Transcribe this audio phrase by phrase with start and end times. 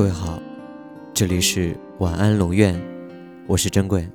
[0.00, 0.40] 各位好，
[1.12, 2.74] 这里是晚安龙院，
[3.46, 4.08] 我是珍贵。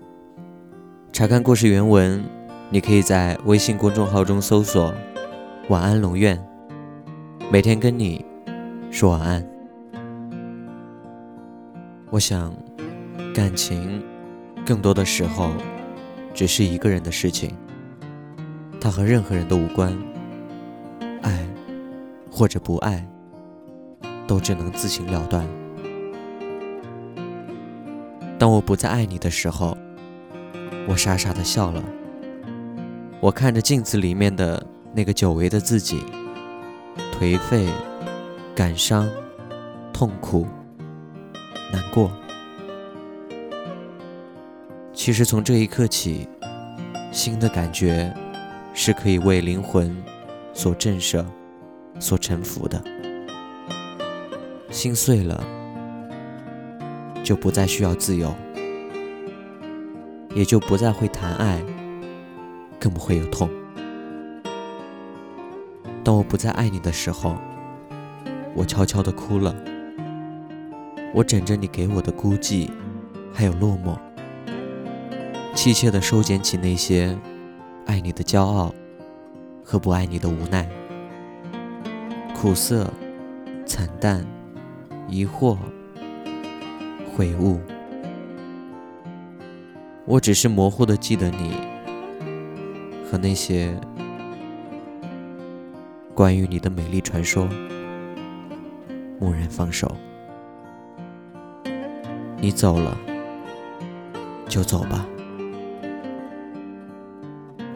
[1.14, 2.26] 查看故事原文，
[2.72, 4.92] 你可以在微信公众号中搜索
[5.70, 6.44] “晚安龙院”，
[7.54, 8.26] 每天跟你
[8.90, 9.48] 说晚安。
[12.10, 12.52] 我想，
[13.32, 14.04] 感情
[14.66, 15.52] 更多的时候
[16.34, 17.56] 只是一个人的事情，
[18.82, 19.96] 它和任何人都无关，
[21.22, 21.48] 爱
[22.32, 23.08] 或者不爱，
[24.26, 25.48] 都只能自行了断。
[28.38, 29.78] 当我不再爱你的时候，
[30.88, 31.84] 我傻傻的笑了。
[33.22, 36.04] 我看着镜子里面的那个久违的自己，
[37.18, 37.68] 颓废、
[38.54, 39.10] 感伤、
[39.94, 40.46] 痛苦、
[41.72, 42.12] 难过。
[44.94, 46.28] 其实从这一刻起，
[47.12, 48.14] 新的感觉
[48.74, 49.96] 是可以为灵魂
[50.54, 51.26] 所震慑、
[52.00, 52.84] 所臣服的。
[54.70, 55.55] 心碎了。
[57.26, 58.32] 就不再需要自由，
[60.36, 61.60] 也就不再会谈爱，
[62.80, 63.50] 更不会有痛。
[66.04, 67.36] 当我不再爱你的时候，
[68.54, 69.56] 我悄悄地哭了。
[71.16, 72.70] 我枕着你给我的孤寂，
[73.34, 73.98] 还有落寞，
[75.56, 77.18] 凄切地收捡起那些
[77.88, 78.72] 爱你的骄傲
[79.64, 80.70] 和不爱你的无奈，
[82.36, 82.88] 苦涩、
[83.66, 84.24] 惨淡、
[85.08, 85.58] 疑惑。
[87.16, 87.62] 悔悟，
[90.04, 91.56] 我只是模糊的记得你
[93.10, 93.74] 和那些
[96.14, 97.48] 关于你的美丽传说。
[99.22, 99.90] 蓦然放手，
[102.38, 102.98] 你走了，
[104.50, 105.06] 就走吧，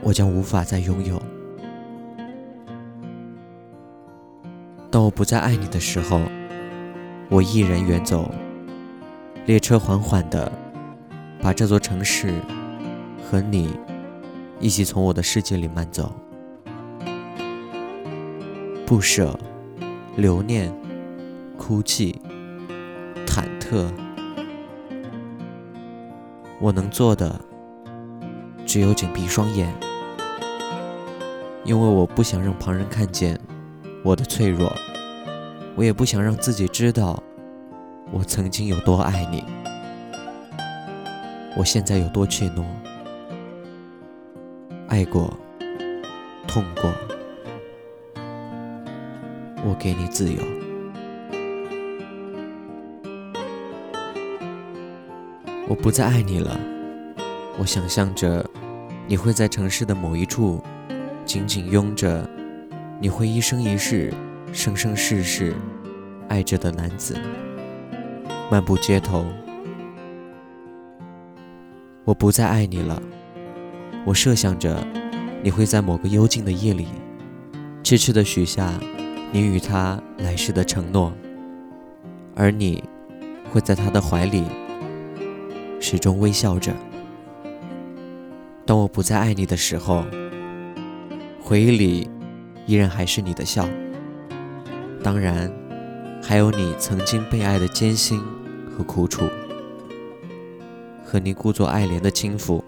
[0.03, 1.18] 我将无法再拥有。
[4.92, 6.20] 当我不再爱你的时候，
[7.30, 8.30] 我一人远走。
[9.50, 10.51] 列车缓缓地
[11.41, 12.40] 把这座城市
[13.19, 13.74] 和你
[14.59, 16.13] 一起从我的世界里慢走，
[18.85, 19.35] 不舍、
[20.16, 20.72] 留念、
[21.57, 22.22] 哭泣、
[23.25, 23.91] 忐忑。
[26.62, 27.41] 我能做的
[28.68, 29.74] 只有紧闭双眼，
[31.63, 33.35] 因为我不想让旁人看见
[34.03, 34.72] 我的脆弱，
[35.75, 37.24] 我也不想让自己知道。
[38.12, 39.44] 我曾经有多爱你，
[41.56, 42.64] 我现在有多怯懦。
[44.88, 45.31] 爱过，
[46.48, 46.92] 痛过，
[49.64, 50.42] 我给你自由。
[55.68, 56.59] 我不再爱你了。
[57.59, 58.44] 我想象着
[59.06, 60.64] 你会在城市的某一处
[61.25, 62.28] 紧紧拥着
[63.00, 64.12] 你会一生一世、
[64.52, 65.53] 生生世世
[66.28, 67.16] 爱着的男子。
[68.52, 69.24] 漫步街头，
[72.04, 73.00] 我不再爱你了。
[74.06, 74.84] 我设想着，
[75.44, 76.88] 你会在某个幽静的夜里，
[77.84, 78.74] 痴痴地许下
[79.32, 81.14] 你与他来世的承诺，
[82.36, 82.84] 而你
[83.52, 84.44] 会在他的怀里
[85.80, 86.74] 始终微笑着。
[88.66, 90.04] 当我不再爱你的时候，
[91.40, 92.10] 回忆里
[92.66, 93.70] 依然还是你的笑，
[95.04, 95.52] 当然，
[96.24, 98.20] 还有你曾经被爱的艰辛。
[98.79, 99.28] 和苦楚，
[101.03, 102.63] 和你故作爱怜的轻抚。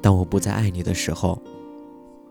[0.00, 1.38] 当我不再爱你的时候，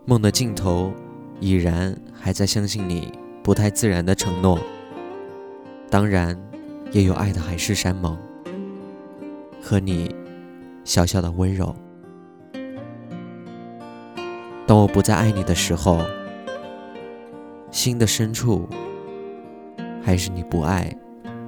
[0.05, 0.91] 梦的尽头
[1.39, 4.59] 已然还在相信你不太自然的承诺。
[5.87, 6.35] 当然，
[6.91, 8.17] 也有爱的海誓山盟
[9.61, 10.15] 和你
[10.83, 11.75] 小小的温柔。
[14.65, 16.03] 当我不再爱你的时候，
[17.69, 18.67] 心的深处。
[20.03, 20.91] 还是你不爱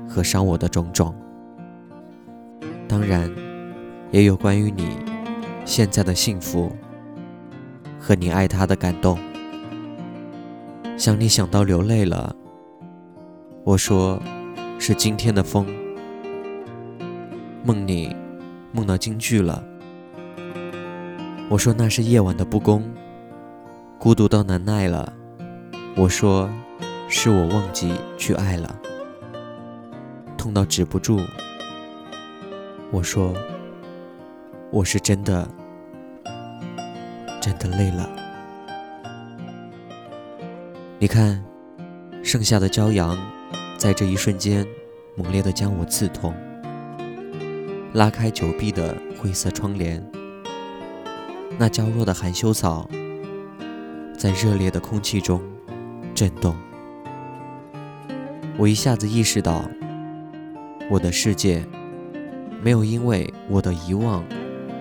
[0.07, 1.13] 和伤我的种种，
[2.87, 3.29] 当然，
[4.11, 4.97] 也有关于你
[5.65, 6.71] 现在的幸福
[7.99, 9.17] 和你爱他的感动。
[10.95, 12.35] 想你想到流泪了，
[13.63, 14.21] 我说
[14.77, 15.65] 是今天的风。
[17.63, 18.15] 梦你
[18.71, 19.63] 梦到京剧了，
[21.49, 22.83] 我说那是夜晚的不公。
[23.97, 25.11] 孤独到难耐了，
[25.95, 26.47] 我说。
[27.15, 28.75] 是我忘记去爱了，
[30.35, 31.21] 痛到止不住。
[32.91, 33.35] 我说，
[34.71, 35.47] 我是真的，
[37.39, 38.09] 真的累了。
[40.97, 41.41] 你看，
[42.23, 43.15] 盛夏的骄阳，
[43.77, 44.65] 在这一瞬间
[45.15, 46.33] 猛烈的将我刺痛。
[47.93, 50.03] 拉开久闭的灰色窗帘，
[51.59, 52.89] 那娇弱的含羞草，
[54.17, 55.39] 在热烈的空气中
[56.15, 56.55] 震动。
[58.63, 59.69] 我一下子意识到，
[60.89, 61.61] 我的世界
[62.61, 64.23] 没有因为我的遗忘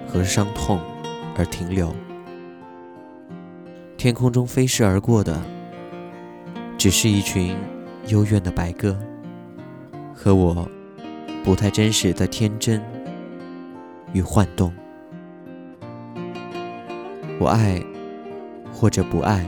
[0.06, 0.78] 和伤痛
[1.36, 1.92] 而停留。
[3.96, 5.42] 天空中飞逝而过的，
[6.78, 7.56] 只是一群
[8.06, 8.96] 幽怨的白鸽，
[10.14, 10.70] 和我
[11.42, 12.80] 不太真实的天真
[14.12, 14.72] 与幻动。
[17.40, 17.82] 我爱
[18.72, 19.44] 或者不爱，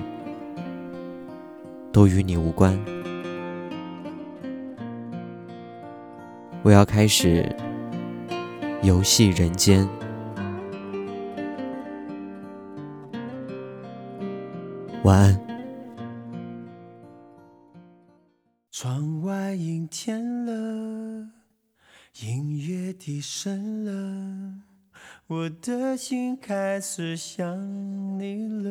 [1.93, 2.77] 都与你无关。
[6.65, 7.55] 我要开始
[8.83, 9.87] 游戏人间。
[15.03, 15.39] 晚安。
[18.71, 21.29] 窗外阴天了，
[22.23, 24.63] 音乐低声了，
[25.27, 28.71] 我的心开始想你了。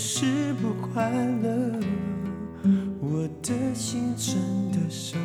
[0.00, 0.70] 是不。
[0.92, 1.08] 快
[1.40, 1.78] 乐，
[3.00, 4.34] 我的心真
[4.72, 5.16] 的受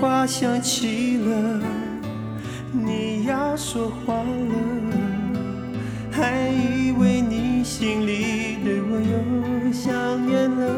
[0.00, 1.60] 话响起了，
[2.72, 4.24] 你要说话了，
[6.12, 10.77] 还以为你心里对我又想念了，